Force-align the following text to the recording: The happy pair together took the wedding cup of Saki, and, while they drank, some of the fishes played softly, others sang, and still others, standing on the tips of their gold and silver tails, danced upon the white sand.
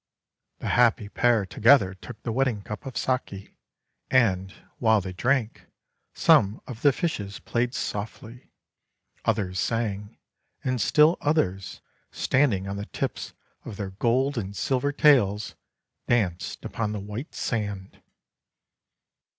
The 0.57 0.69
happy 0.69 1.09
pair 1.09 1.45
together 1.45 1.93
took 1.93 2.23
the 2.23 2.31
wedding 2.31 2.63
cup 2.63 2.87
of 2.87 2.97
Saki, 2.97 3.55
and, 4.09 4.51
while 4.79 4.99
they 4.99 5.13
drank, 5.13 5.67
some 6.15 6.59
of 6.65 6.81
the 6.81 6.91
fishes 6.91 7.37
played 7.37 7.75
softly, 7.75 8.49
others 9.25 9.59
sang, 9.59 10.17
and 10.63 10.81
still 10.81 11.19
others, 11.21 11.81
standing 12.11 12.67
on 12.67 12.77
the 12.77 12.87
tips 12.87 13.33
of 13.63 13.77
their 13.77 13.91
gold 13.91 14.39
and 14.39 14.55
silver 14.55 14.91
tails, 14.91 15.53
danced 16.07 16.65
upon 16.65 16.93
the 16.93 16.99
white 16.99 17.35
sand. 17.35 18.01